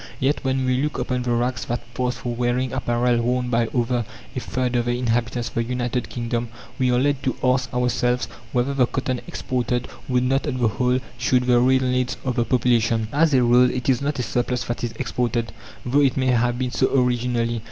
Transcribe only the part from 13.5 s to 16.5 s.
it is not a surplus that is exported, though it may